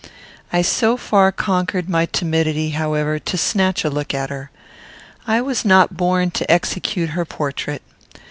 I 0.51 0.63
so 0.63 0.97
far 0.97 1.31
conquered 1.31 1.87
my 1.87 2.07
timidity, 2.07 2.71
however, 2.71 3.13
as 3.13 3.21
to 3.25 3.37
snatch 3.37 3.83
a 3.85 3.89
look 3.91 4.15
at 4.15 4.31
her. 4.31 4.49
I 5.27 5.41
was 5.41 5.63
not 5.63 5.95
born 5.95 6.31
to 6.31 6.51
execute 6.51 7.09
her 7.11 7.23
portrait. 7.23 7.83